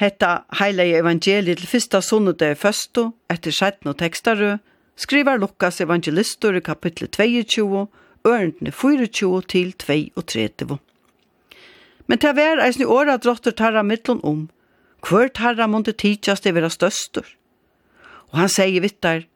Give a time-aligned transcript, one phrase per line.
[0.00, 4.54] Hetta heilige evangeliet til fyrsta sunnet er førsto, etter sjetten og tekstaru,
[4.96, 7.82] skriver Lukas evangelistor i kapittel 22,
[8.24, 10.78] ørendene 24 til 32.
[12.08, 14.40] Men til hver eisne åra drottur tarra mittlun om,
[15.04, 17.28] hver tarra måtte tidsast det vera støstur.
[18.32, 19.26] Og han sier vittar,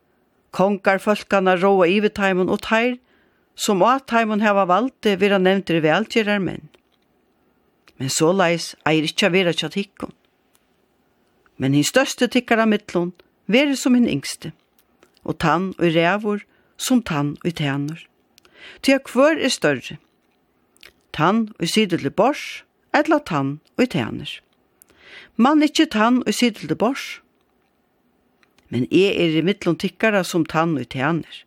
[0.48, 2.96] kongar folkana råa ivetaimen og teir,
[3.54, 6.70] som at taimen heva valde vera nevntir velgjerar menn.
[8.00, 10.16] Men så leis eir ikkje vera tjatikkon
[11.56, 13.12] men hin største tikkar av mittlån,
[13.46, 14.52] veri som hin yngste,
[15.24, 16.42] og tann og rævor
[16.76, 18.00] som tann og tænur.
[18.82, 19.98] Ty kvør er større,
[21.12, 24.40] tann og sidel bors, etla tann og tænur.
[25.36, 27.20] Man ikkje tann og sidel bors,
[28.68, 31.44] men e er i mittlån tikkara som tann og tænur.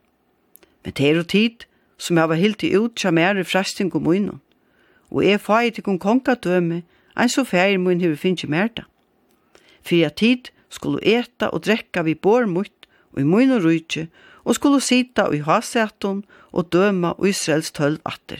[0.83, 4.01] Men det er og tid som hava hilt i ut tja er i fresting og
[4.01, 4.41] munnen,
[5.11, 6.83] og e fai til kong kongadøme,
[7.19, 8.83] ein så fægir mun hefur finnst i merda
[9.83, 14.07] fyrir at tid skulle eta og drekka vi bor mutt og i mun og rujtje,
[14.47, 16.21] og skulle sita i haseton
[16.55, 18.39] og døma Israels tølv atter.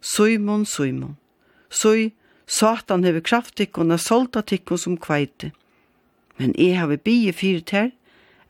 [0.00, 1.16] Suimon, Suimon,
[1.68, 2.12] Sui,
[2.46, 5.50] Satan hever krafttikkon og soltatikkon som kveite,
[6.38, 7.90] men eg hever bie fyrir ter,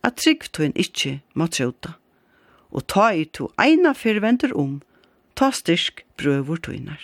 [0.05, 1.97] at tryggtøyen ikkje må trøyta.
[2.71, 4.83] Og ta i to eina fyrir vender om,
[5.35, 7.01] ta styrk brøvur tøynar.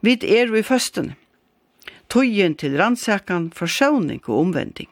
[0.00, 1.19] Vid er vi føstene
[2.10, 4.90] tøyen til rannsakan, forsøvning og omvending.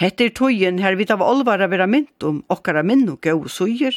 [0.00, 3.94] Hette er tøyen her vidt av olvara vera mynt om okkara minn og gau søyer,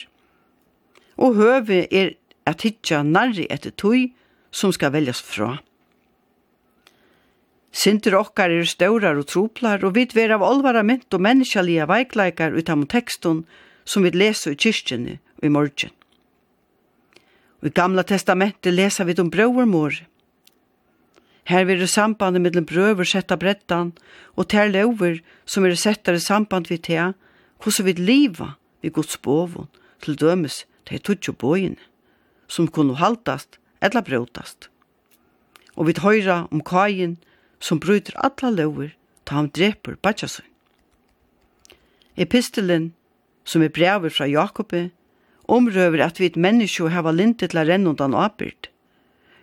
[1.18, 2.16] og høve er
[2.50, 4.12] at hitja narri etter tøy
[4.52, 5.56] som skal veljas fra.
[7.74, 12.54] Sinter okkar er staurar og troplar, og vit vera av olvara mynt og menneskjalliga veikleikar
[12.54, 13.46] utam tekstun
[13.86, 15.96] som vit leser i kyrkjene og i morgen.
[17.64, 20.04] Og I gamla testamentet lesa vi om brøvermor,
[21.46, 23.92] Her verður sambandet mellom brøver setta brettan,
[24.36, 27.14] og ter lover som er det samband vi til,
[27.60, 29.68] hvordan vi liva vi gods bovun,
[30.02, 31.80] til dømes til tutsi bøyene,
[32.48, 34.70] som kunne haltast eller brøtast.
[35.76, 37.18] Og vi høyra om kajen
[37.60, 38.94] som bryter alla lover
[39.26, 40.46] ta han dreper Batjasun.
[42.16, 42.92] Epistelen,
[43.44, 44.92] som er brevet fra Jakobe,
[45.48, 48.70] omrøver at vi et menneske hava lintet til renn undan apyrt,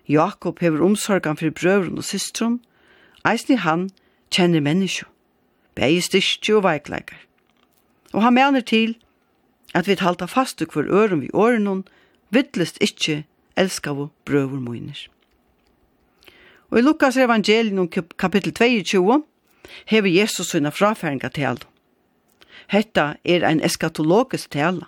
[0.08, 2.60] Jakob hever omsorgan fyrir brøvren og systrum,
[3.26, 3.90] eisni han
[4.30, 5.06] kjenner menneskje,
[5.74, 7.20] bæg styrstje og veikleikar.
[8.12, 8.96] Og han mener til
[9.74, 11.84] at vi halda fastu hver øren vi årenon,
[12.30, 13.24] vittlest ikkje
[13.56, 15.06] elskavu brøvur moiner.
[16.70, 17.88] Og i Lukas evangelium
[18.18, 19.22] kapittel 22
[19.86, 21.66] hever Jesus sinna frafæringa tala.
[22.70, 24.86] Hetta er ein eskatologisk tala,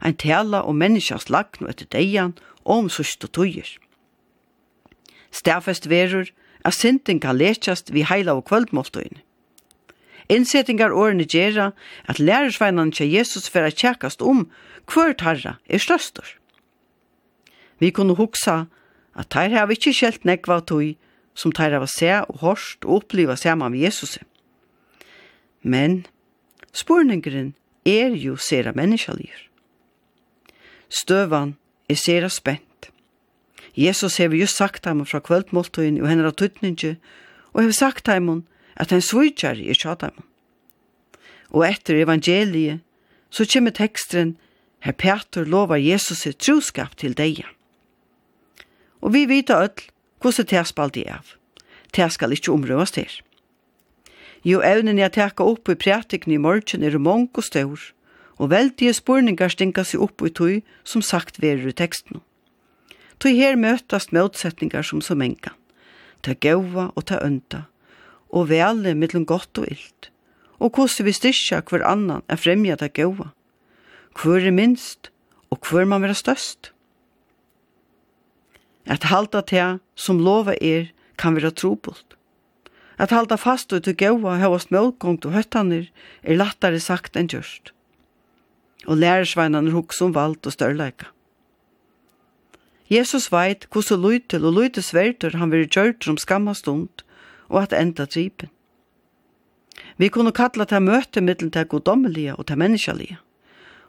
[0.00, 2.32] ein tala om menneskjas lagn og etter deian
[2.64, 3.68] og om sørst og tøyer.
[5.30, 6.30] Stærfest verur
[6.64, 9.22] at synden kan lekjast vi heila og kvöldmåltøyne.
[10.30, 11.72] Innsettingar årene gjerra
[12.06, 14.44] at lærersveinan kja Jesus fyrir tjekast om
[14.86, 16.26] hver tarra er sløstur.
[17.80, 18.66] Vi kunne hugsa
[19.18, 20.94] at tær hava ikkje kjelt nekva tøy
[21.34, 24.18] som teir hava se og horst og oppliva saman med Jesus.
[25.62, 26.04] Men
[26.72, 27.54] spurningren
[27.84, 29.48] er jo sera menneskjallir.
[30.90, 31.56] Støvan
[31.88, 32.69] er sera spenn.
[33.74, 36.96] Jesus hever just sagt ham fra kveldmåltøyen og henne av tøtninge,
[37.52, 38.44] og hever sagt ham
[38.76, 40.26] at han svujtjar i tjata ham.
[41.50, 42.80] Og etter evangeliet,
[43.30, 44.36] så kommer teksten
[44.80, 47.44] Herr Peter lovar Jesus et troskap til deg.
[49.00, 51.36] Og vi vita öll hvordan det spalt i av.
[51.94, 53.10] Det skal ikke omrøves til.
[54.44, 57.92] Jo evnen jeg teka opp i prætikni i morgen er mong og stør,
[58.40, 62.22] og veldige spurningar stinka seg opp i tøy som sagt verur i teksten.
[63.20, 65.52] Tog her møtast motsetningar som så enka.
[66.24, 67.66] Ta gaua og ta ønda,
[68.32, 70.08] og vele mellom godt og illt,
[70.56, 73.32] og hvordan vi styrkja hver annan er fremja ta gaua.
[74.16, 75.10] Hver er minst,
[75.52, 76.72] og hver man vera størst.
[78.86, 80.88] At halda ta som lova er,
[81.20, 82.16] kan vera trobult.
[82.96, 87.72] At halda fast og til gaua hevast mjölgångt og høttanir er lattare sagt enn gjørst.
[88.88, 91.12] Og lærersveinan er hukk om vald og størleika.
[92.90, 97.04] Jesus veit hvordan løytel og løyte sverter han vil gjørt om skamma stund,
[97.48, 98.50] og at enda tripen.
[99.96, 103.18] Vi kunne kalla til møte mittelen til goddommelige og til menneskelige.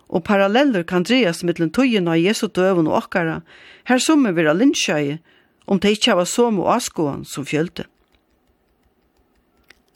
[0.10, 3.42] Og paralleller kan dreies mittelen tøyen av Jesu døven og okkara,
[3.88, 5.20] her som er vera linskjøye,
[5.68, 7.86] om det ikke var som og askoan som fjølte.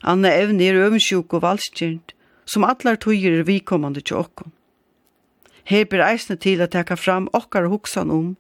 [0.03, 2.13] Anna evne er øvensjuk og valskjent,
[2.45, 4.53] som atlar tøyer er vikommande til okkom.
[5.65, 8.35] Her ber eisne til at teka fram okkar hoksan om,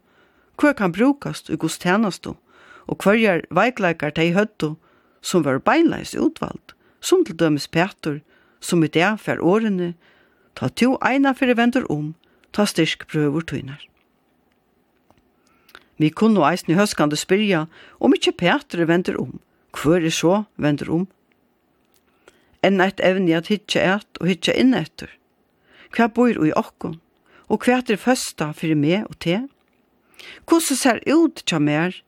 [0.59, 2.35] hva kan brukast i gos tjenestu,
[2.87, 4.75] og hverjar veikleikar tei høttu,
[5.21, 8.21] som var beinleis utvald, som til dømes Petur,
[8.59, 9.93] som i det fer årene,
[10.55, 12.13] ta to eina fyrir vendur om,
[12.53, 13.81] ta styrk prøver tøynar.
[15.97, 17.65] Vi kunne eisen i høskande spyrja
[17.99, 19.39] om ikkje Petur vendur om,
[19.75, 21.07] hver er så vendur om?
[22.65, 25.11] Enn eit evni at hitja et og hitja inn etter.
[25.95, 26.99] Hva bor i okkon?
[27.47, 29.45] Og hva er føsta fyrir meg og til?
[30.45, 32.01] Hvordan ser ut til mer?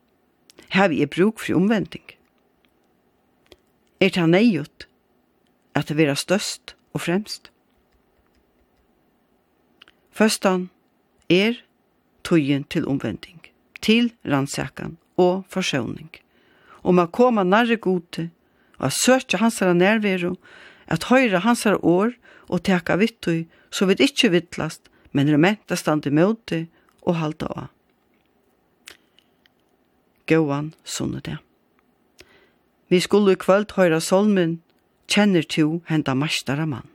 [0.70, 2.04] Har jeg bruk for omvending?
[4.00, 4.86] Er det han neiut
[5.74, 7.50] at det vera størst og fremst?
[10.12, 10.68] Førstan
[11.30, 11.60] er
[12.26, 13.40] tøyen til omvending,
[13.80, 16.10] til rannsakan og forsøvning.
[16.82, 18.30] Om man koma nærre gode,
[18.78, 20.36] og at søtja hans nærvero,
[20.86, 22.12] at høyra hans år
[22.48, 26.66] og teka vittøy, så vidt ikkje vittlast, men rementa stand i møte
[27.02, 27.68] og halda av
[30.28, 31.36] gåan sunnudag.
[32.88, 34.60] Vi skulle i kvöld høyra solmen,
[35.08, 36.86] kjenner to henda mastara mann.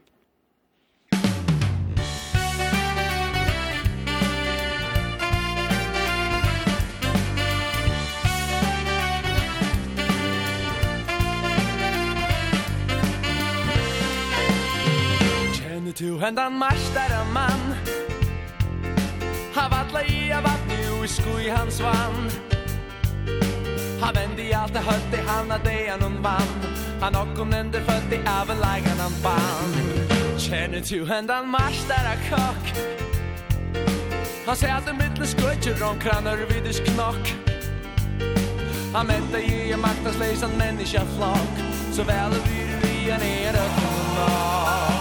[15.54, 17.74] Kjenner to henda mastara mann,
[19.54, 22.53] Hav atla i av at nu i skui hans vann
[24.04, 26.50] Han vände i alt det høtt i han av det han hon vann.
[27.00, 29.72] Han och hon ändå fött i överlägen han vann.
[30.38, 32.66] Kjenner du händan mars der er kokk.
[34.46, 37.32] Han sier at det mittlen skrötjer om kranar vid dess knock
[38.94, 41.56] Han mette i en maktaslösan menneska flokk.
[41.92, 44.92] Så väl vi vi är nere till lag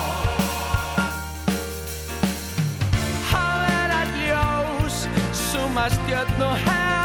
[3.31, 5.07] Han er et ljós
[5.51, 7.02] Som er stjøtt no her.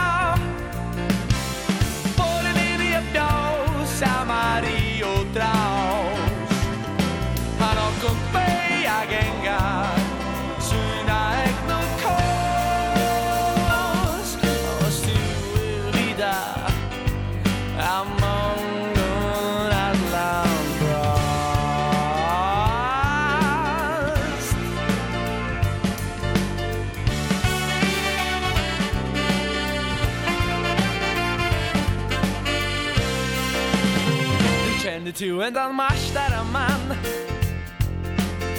[35.08, 36.96] kjenner to en dan mars der er mann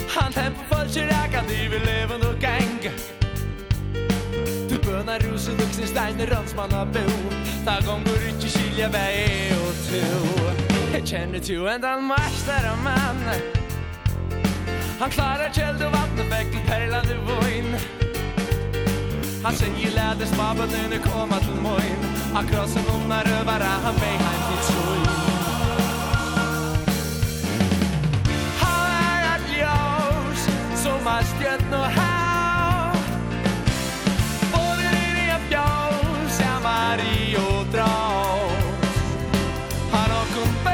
[0.08, 2.82] Han tempo falscher jeg kan liv levende og gang.
[4.70, 7.06] Du bönar rosen och sin steiner ransman av bo.
[7.66, 9.74] Da gång går ut i kylja väg och
[11.46, 13.24] to Jag en dan mars der er mann
[15.00, 17.76] Han klarar käld og vattnet väck till perlande voin
[19.44, 21.98] Han säger läder spabaden och komma till mojn
[22.34, 25.29] Han krossar unna rövara han väg han till tjojn
[36.62, 38.52] Mario Draus
[39.92, 40.69] Han har kumpet